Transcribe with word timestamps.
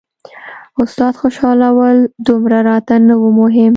استاد 0.83 1.13
خوشحالول 1.21 1.95
دومره 2.27 2.59
راته 2.69 2.95
نه 3.07 3.15
وو 3.21 3.29
مهم. 3.41 3.69